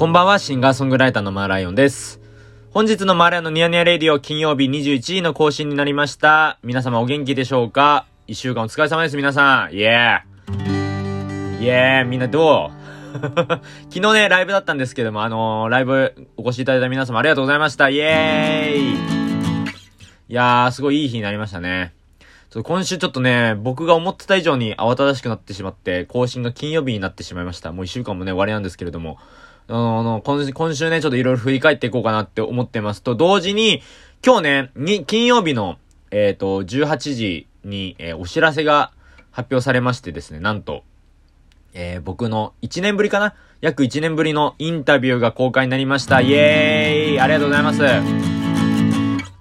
[0.00, 2.22] こんばんは、シンガーソングライターのマーライオンです。
[2.70, 6.58] 本日のマーライオンのニヤニヤレディオ金曜日21時の更新になりました。
[6.62, 8.06] 皆様お元気でしょうか？
[8.26, 9.74] 一週間お疲れ様です、皆さん。
[9.74, 12.70] イェーイェーみんなど
[13.12, 13.18] う？
[13.92, 17.90] 昨日ね、ライブだったんですけども、あのー、ライブお越しいただいた皆様ありがとうございました。
[17.90, 18.96] イェーイい
[20.28, 21.92] やー、すごいいい日になりましたね。
[22.64, 27.70] 今週ちょっとね、僕が思ってた以上に慌ただしくなってしまって、更新が金曜日になってしまいました。
[27.70, 29.18] もう一週間もね、終わりなんですけれども。
[29.72, 33.82] あの、今週、今週ね、ちょっといろいろ振り返っていこうかなって思ってますと、同時に、
[34.24, 35.78] 今日ね、に、金曜日の、
[36.10, 38.90] えっ、ー、と、18時に、えー、お知らせが
[39.30, 40.82] 発表されましてですね、なんと、
[41.72, 43.34] えー、僕の1年ぶりかな？
[43.60, 46.20] 約1年ぶりのインタビューが公開になりました。
[46.20, 47.82] イエーイありがとうございます。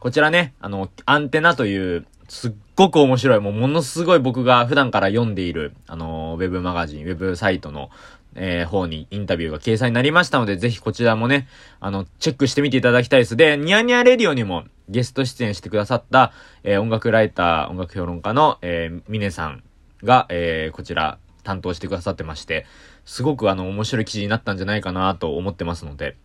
[0.00, 7.90] こちらね、あの、アンテナという、すっごく面白い、もうものすごい僕が普段から読んでいる、あの、ウェブマガジン、ウェブサイトの、
[8.38, 11.48] えー、方にインタビューが掲載になりましたので、ぜひこちらもね、
[11.80, 13.36] あの、チェックしてみていただきたいです。
[13.36, 19.62] で、ニヤニヤレディオにもゲスト出演してくださった、えー、音楽ライター、音楽評論家の、えー、ミネさん
[20.02, 22.66] が、えー、こちら担当してくださってまして、
[23.04, 26.16] すごくあの、面白い記事になったんじゃないかなと思ってますので、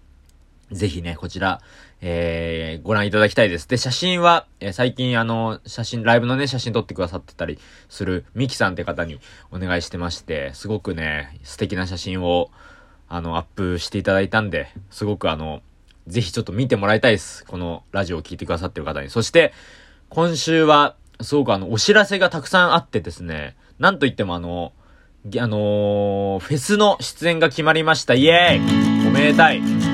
[0.72, 1.61] ぜひね、こちら、
[2.02, 3.67] えー、ご覧いただきたいです。
[3.67, 9.20] で、写真は、えー、最近あの、写真、ライブのね、写真撮ってくださってたりする、ミキさんって方に
[9.52, 12.50] お願いしてまして、すごくね、素敵な写真を、
[13.08, 15.61] あの、アップしていただいたんで、すごくあの、
[16.08, 17.45] ぜひちょっと見てもらいたいです。
[17.45, 19.09] このラジオを聴いてくださってる方に。
[19.09, 19.53] そして、
[20.09, 24.73] 今週は、すごくあの、お知らせがたくさんあってですね、なんといってもあの、
[25.25, 28.14] あのー、フェスの出演が決まりました。
[28.14, 29.92] イエーイおめでたい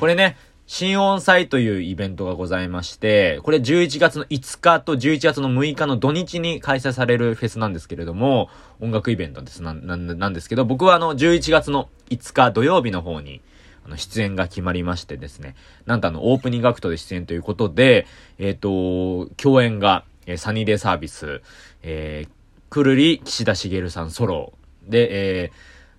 [0.00, 8.48] これね、新音祭というイベントがございまして、これ11月の5日と11月の6日の土日に開催されるフェスなんですけれども、
[8.80, 9.62] 音楽イベントです。
[9.62, 13.42] な、な、なんですけど、僕はあの、11月の5日土曜日の方に、
[13.84, 18.06] あの、出演が決まりましてですね、なんとあの、オープニングアクトで出演ということで、
[18.38, 21.42] えっ、ー、と、共演が、えー、サニーデイサービス、
[21.82, 22.30] えー、
[22.70, 25.50] くるり岸田茂さんソロ、で、えー、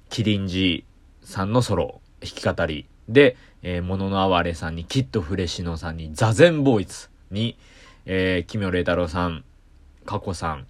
[0.09, 0.85] キリンジ
[1.23, 7.57] さんのソロ、弾き語り、で、えー、モノのあわれさんに、キッドフレシノさんに、ザゼンボーイズに、
[8.05, 9.44] えー、キミョレイ太郎さん、
[10.05, 10.66] カコさん、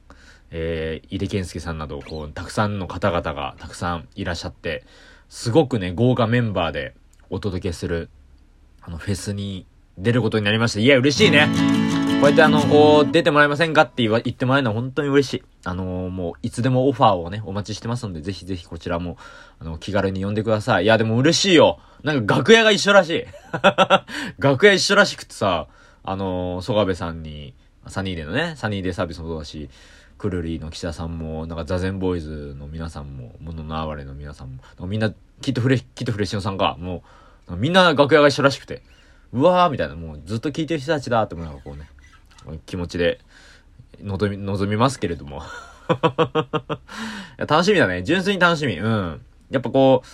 [0.51, 4.83] えー、井出健介さんなど、こう、たくさんの方々がたくさんいらっしゃって、
[5.29, 6.93] すごくね、豪華メンバーで
[7.29, 8.09] お届けする、
[8.81, 9.65] あの、フェスに
[9.97, 10.79] 出ることになりました。
[10.79, 11.47] いや、嬉しいね。
[12.19, 15.43] こうやってあの、こう、出てもらえませんかって言わ、言ってもらえるのは本当に嬉しい。
[15.63, 19.17] あのー、もう、いつでもオファーをね、お待ちしてますので、ぜひぜひこちらも、
[19.59, 20.85] あの、気軽に呼んでください。
[20.85, 21.79] いや、でも嬉しいよ。
[22.03, 23.25] なんか楽屋が一緒らしい。
[24.39, 25.67] 楽屋一緒らしくてさ、
[26.03, 27.53] あのー、曽我部さんに、
[27.87, 29.69] サニーデのね、サニーデサービスもそうだし、
[30.17, 35.11] クルリーの岸田さんも、なんかザゼンボーイズの皆さんも、モノのあわれの皆さんも、みんな、
[35.41, 37.03] きっとフレ、きっとフレッシュさんが、も
[37.49, 38.83] う、みんな楽屋が一緒らしくて、
[39.33, 41.89] うわーみたいな、もうずっと聞いてる人たちだって思いながこうね、
[42.65, 43.19] 気持ちで
[44.01, 45.43] 望み、望みますけれども
[47.37, 48.03] 楽しみだね。
[48.03, 48.77] 純粋に楽しみ。
[48.77, 49.21] うん。
[49.49, 50.07] やっぱこう、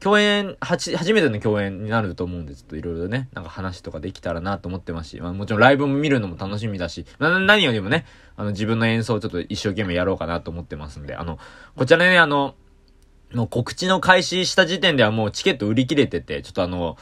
[0.00, 11.38] 共演、はち、初めての共演になると思うんで、ちょっといろいろね、なんか話とかできたらなと思ってますし、まあもちろんライブも見るのも楽しみだし、な、何よりもね、あの自分の演奏をちょっと一生懸命やろうかなと思ってますんで、あの、
[11.76, 12.54] こちらね、あの、
[13.34, 16.96] もう告知の開始した時点ではもうチケット売り切れてて、ちょっとあの、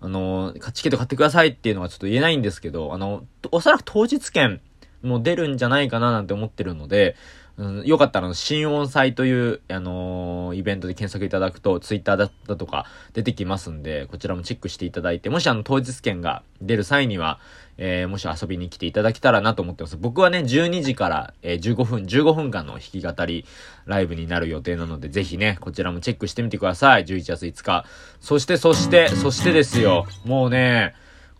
[0.00, 4.60] あの、チケット買ってくださいっていうのはちょっと言えないんですけど、あの、おそらく当日券
[5.04, 7.16] もう出るんじゃないかななんて思ってるので、
[7.56, 17.38] うん、よかったら、新音祭という、あのー、イベントで検索いただくと、ツイッターだったとか出てきますんで、こちらもチェックしていただいて、もしあの、当日券が出る際には、
[17.76, 19.96] えー、もし遊びに来ていただけたらなと思ってます。
[19.96, 23.44] 僕はね、12時から、えー、15分、15分間の弾き語り
[23.86, 27.04] ライブになる予定なので、ぜひね、こちらもチェックしてみてください。
[27.04, 27.84] 11月5日。
[28.20, 30.06] そして、そして、そしてですよ。
[30.24, 30.94] もうね、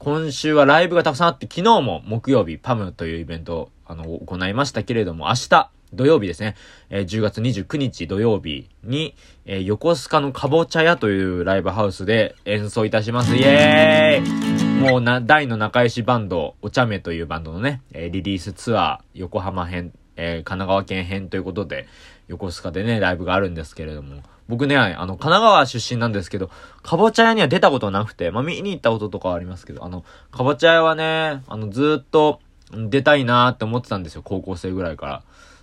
[0.04, 6.56] 今週はライブがたくさんあって、昨日も木曜日、パムというイベント、あの、行いましたけれども、明日、土曜日ですね、
[6.90, 9.14] えー、10月29日土曜日に、
[9.46, 13.34] えー、横須賀のかぼちゃ屋というライブハウスで演奏いたします。
[13.34, 21.86] イエーイもうな、大の仲良しバンド、お茶目というバンドのね、えー、リリースツアー、横浜編、え神奈川県編ということで、
[22.28, 26.50] 横須賀でね、ライブがあるんですけれども、僕ね、あの、神奈川出身なんですけど、
[26.82, 32.40] かぼちゃ屋には出たことなくて、まあ、見に行ったこととかはありますけど、あの、かぼちゃ屋はね、あの、ずっと
[32.72, 35.22] 出たいなーって思ってたんですよ、高校生ぐらいから。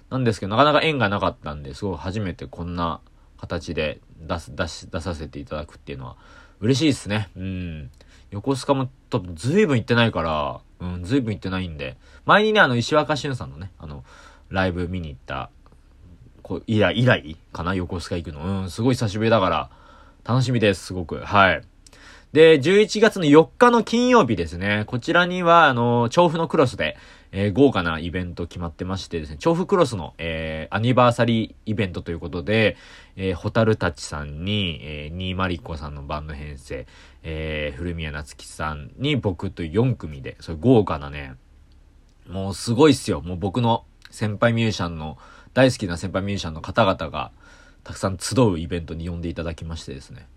[0.09, 3.01] なんですけど、なかなか縁がなかったんで、すごい初めてこんな
[3.37, 6.17] 形で出す、出し、出させていただくっていうのは
[6.59, 7.29] 嬉しいですね。
[7.35, 7.91] うん。
[8.31, 14.03] 横須賀も多分随分行ってないから、うん、随分行ってないんで、前にね、あの、石若俊さんのね、あの、
[14.49, 15.49] ライブ見に行った、
[16.59, 18.61] こ、以来、以来かな横須賀行くの。
[18.61, 19.69] うん、すごい久しぶりだから、
[20.23, 21.19] 楽しみです、すごく。
[21.19, 21.61] はい。
[22.33, 24.83] で、11月の4日の金曜日ですね。
[24.87, 26.97] こちらには、あの、調布のクロスで、
[27.33, 32.77] えー、豪華なイベント決まってましてですね、調布クロスの、えー、アニバーサリーイベントということで、
[33.15, 36.87] えー、ホタルたちさんに、えー、ニーマリコさんのバンド編成、
[37.23, 41.35] えー、古宮夏樹さんに僕と4組で、そういう豪華なね、
[42.29, 43.21] もうすごいっすよ。
[43.21, 45.17] もう僕の先輩ミュージシャンの、
[45.53, 47.31] 大好きな先輩ミュージシャンの方々が、
[47.83, 50.27] たくさん集うイベントに呼んでいただきましてですね。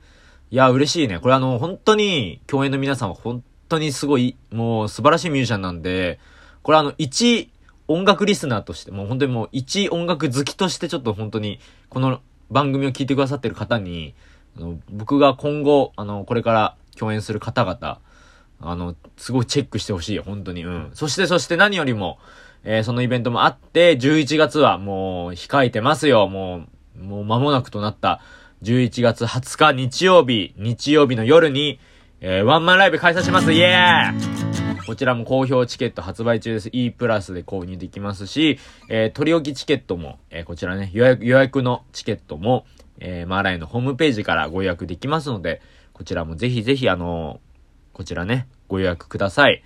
[0.50, 1.18] いや、嬉しいね。
[1.18, 6.18] これあの、本当に、共演の皆さんは本当にすごい、もう素晴らしいミュージシャンなんで、
[6.62, 7.50] これあの、一
[7.86, 12.20] 音楽リスナーとして、もう本当にもう一音楽好きとしてちょっと本当に、この
[12.50, 14.14] 番組を聞いてくださってる方に、
[14.56, 17.98] あの僕が今後、あの、これから共演する方々、
[18.60, 20.64] あの、すごいチェックしてほしい、本当に。
[20.64, 20.90] うん。
[20.94, 22.18] そして、そして何よりも、
[22.64, 26.28] えー、そのイベントもあって、11月はもう控えてますよ。
[26.28, 26.64] も
[26.96, 28.20] う、もう間もなくとなった、
[28.62, 31.78] 11月20日日曜日、日曜日の夜に、
[32.20, 33.52] えー、ワンマンライブ開催します。
[33.52, 36.68] イエーイこちらも好評チケット発売中です。
[36.72, 38.58] E プラスで購入できますし、
[38.88, 42.66] えー、取り置きチケットも、えー、こちらね、予約、予約のチケットも、
[42.98, 45.62] えー、マーライのホームページからご予約できますので、
[45.92, 49.62] こちらもぜひぜひ、あのー、こちらね、ご予約ください。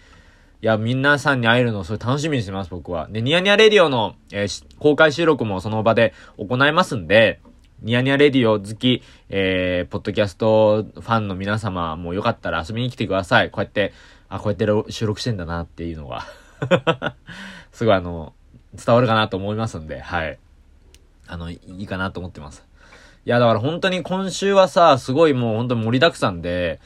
[0.60, 3.06] いや、皆さんに会えるのをそれ楽しみにしてます、僕は。
[3.08, 7.40] で、ニヤニヤレディオの、えー、公開収録もその場で行いますんで、
[7.80, 13.52] ニヤニヤレディオ好き、えー、ポッドキャストファンの皆様もよかったら遊びに来てください。
[13.52, 13.92] こうやって、
[14.28, 16.26] あ、こうやって収録してんだなっていうのが
[17.70, 18.32] すごいあの、
[18.74, 20.38] 伝わるかなと思いますんで、はい。
[21.28, 22.66] あの、いいかなと思ってます。
[23.24, 26.80] いや、だから本当に今週はさ、すごいもう本当に盛りだくさんで、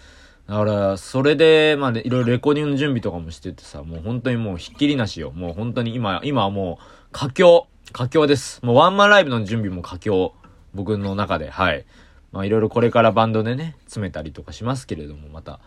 [0.46, 5.30] だから、それで、まあ、いろいろレコーディングの準備とかもしててさ、もう本当にもうひっきりなしよ。
[5.30, 8.60] もう本当に今、今はもう、佳境、佳境です。
[8.64, 10.34] もうワンマンライブの準備も佳境。
[10.74, 11.84] 僕の中で、はい。
[12.32, 15.60] まあ、いろいろこれからバンドでね、詰めたりとかしますけれども、また、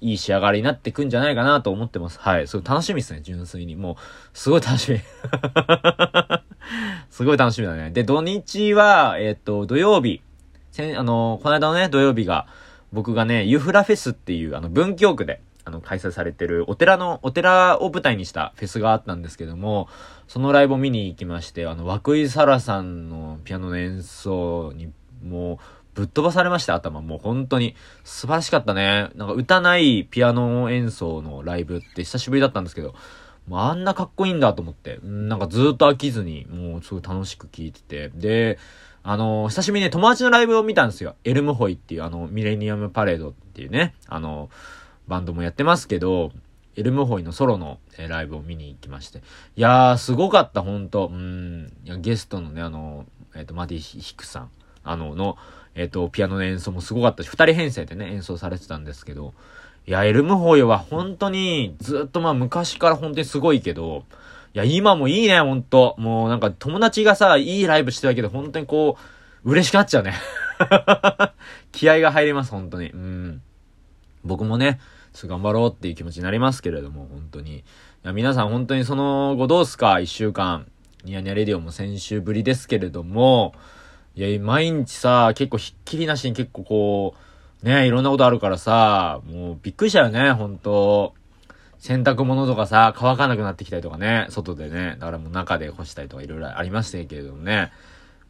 [0.00, 2.18] いい仕上がりになってくんじゃないかなと思ってます。
[2.18, 2.48] はい。
[2.48, 3.76] すごい楽しみですね、純粋に。
[3.76, 5.00] もう、すごい楽しみ。
[7.10, 7.90] すごい楽しみだね。
[7.90, 10.22] で、土日は、えっ、ー、と、土曜日。
[10.70, 12.46] せあの、この間のね、土曜日が、
[12.92, 19.88] 僕がね、ユフラフェスっていう、あの、文京区で、あの、開催されてる、お寺の、お寺を舞台にしたフェスがあったんですけども、
[20.28, 24.92] そのライブを見に行きまして、あの、涌井沙羅さんのピアノの演奏に、
[25.24, 25.58] もう、
[25.94, 27.02] ぶっ飛ばされました、頭。
[27.02, 27.76] もう本当に。
[28.02, 29.10] 素晴らしかったね。
[29.14, 32.94] なんか歌ないピアノ演奏のライブって久しぶりだったんですけど、
[33.46, 35.00] もうあんなかっこいいんだと思って。
[35.02, 38.08] なんかずっと飽きずに、もうすごい楽しく聴いてて。
[38.14, 38.58] で、
[39.04, 41.16] あの、久しぶりにね、友達のライブを見たんですよ。
[41.24, 44.48] エルムホイっていう、あの、ミレニアムパレードっていうね、あの、
[45.08, 46.30] バンドもやってますけど、
[46.76, 49.18] エルムホイのソロの、えー、ライブを見に行きまして。
[49.56, 51.10] いやー、すごかった、ほんと。
[51.12, 51.72] うん。
[52.00, 54.50] ゲストのね、あの、えっ、ー、と、マディヒクさん、
[54.84, 55.36] あの、の、
[55.74, 59.34] えっ、ー、と、ピアノの演奏もすごかったし、二人編成でね、演奏されてたんですけど、
[59.86, 64.04] いや、エルムホイは本当に、ずっとまあ昔から本当にすごいけど、
[64.54, 65.94] いや、今もいいね、ほんと。
[65.98, 68.98] もうなんか友達がさ、いいライブしてたけど、本当にこ
[69.44, 70.14] う、嬉しくなっちゃうね。
[71.72, 72.90] 気合が入ります、本当に。
[72.90, 73.42] うん。
[74.24, 74.78] 僕もね、
[75.14, 77.58] 頑張ろうっていう気持ちになりますけれども、本当に。
[77.58, 77.62] い
[78.04, 80.00] や、皆さん本当にその後どうすか？
[80.00, 80.66] 一週間。
[81.04, 83.54] ニヤニヤレディオも先週ぶりですけれども、
[84.14, 87.14] いや、毎日さ、結構ひっきりなしに結構こ
[87.62, 91.14] う、ね、いろんなことあるからさ、もうびっくりしたよね、ほんと。
[91.82, 94.96] 洗濯物とかさ、乾かなくなってきたりとかね、外でね。
[95.00, 97.72] だからもう中で干したりとかいろいろありましたけれどもね。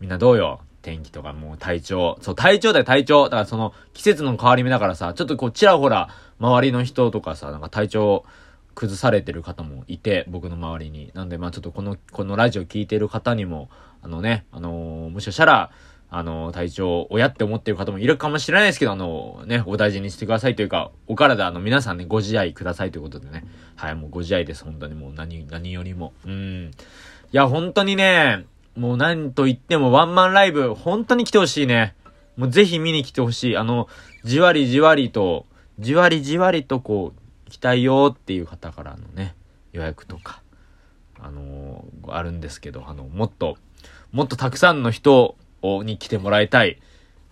[0.00, 0.60] みんなどうよ？
[0.80, 2.16] 天気とかもう体調。
[2.22, 3.24] そう、体調だよ、体調。
[3.24, 6.08] だからその季節の変わり目だからさ、ちょっとこうちらほら、
[6.40, 8.24] 周りの人とかさ、なんか体調
[8.74, 11.10] 崩されてる方もいて、僕の周りに。
[11.12, 13.68] なんでまあちょっとこの、このラジオ聞いてる方にも、
[14.00, 15.70] あのね、あのー、もしかしたら、
[16.14, 23.46] あの、体調、親って思ってる方もいるかもしれないですけど、あの、ね、お大事にしてくださいというか、お体、あの、皆さんね、ご自愛くださいということでね。
[23.76, 26.12] はい、もうご自愛です、本当にもう何、何よりも。
[26.26, 26.66] うん。
[26.66, 26.70] い
[27.32, 28.44] や、本当にね、
[28.76, 31.94] もう何と言ってもワンマンライブ、本当に来てほしいね。
[32.36, 33.56] もうぜひ見に来てほしい。
[33.56, 33.88] あの、
[34.22, 35.46] じわりじわりと、
[35.78, 39.34] じわりじわりとこう、来たいよっていう方からのね、
[39.72, 40.42] 予約とか、
[41.18, 43.56] あのー、あるんですけど、あの、もっと、
[44.12, 45.36] もっとたくさんの人、
[45.84, 46.78] に来てもらいたい。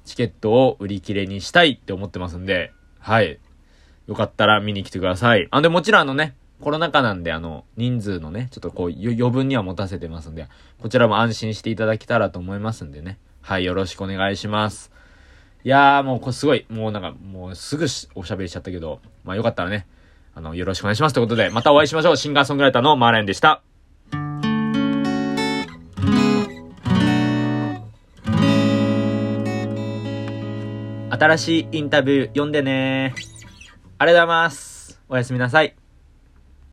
[0.05, 3.39] チケットを売り切れにしたいって思ってますんで、はい。
[4.07, 5.47] よかったら見に来てください。
[5.51, 10.49] あ、で、もちろんあのね、コロナ禍なんで、あの、人数のね、ちょっとこう、余分には持たせてますんで、
[10.81, 13.19] こちらも安心していただけたらと思いますんでね。
[13.41, 14.91] はい、よろしくお願いします。
[15.65, 19.87] いやー、もうこれすごい、もうなんか、もうすぐおしゃべりしちゃったけど、まあよかったらね、
[20.35, 22.17] あの、よろしくお願いしますということで、またお会いしましょう。
[22.17, 23.63] シンガーソングライターのマーレンでした。
[31.21, 33.15] 新しいインタビュー読んでね
[33.99, 34.99] ありがとうございます。
[35.07, 35.80] おやすみなさい。